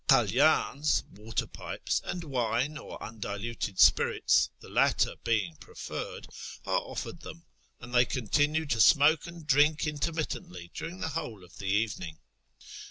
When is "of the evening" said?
11.43-12.17